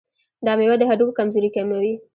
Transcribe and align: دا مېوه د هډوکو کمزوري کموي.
دا 0.45 0.51
مېوه 0.59 0.75
د 0.79 0.83
هډوکو 0.89 1.17
کمزوري 1.19 1.49
کموي. 1.55 1.93